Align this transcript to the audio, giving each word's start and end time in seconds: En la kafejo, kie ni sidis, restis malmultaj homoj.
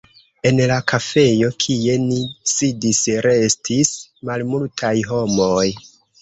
En 0.49 0.59
la 0.69 0.77
kafejo, 0.91 1.49
kie 1.63 1.97
ni 2.05 2.17
sidis, 2.53 3.03
restis 3.27 3.93
malmultaj 4.31 4.95
homoj. 5.13 5.69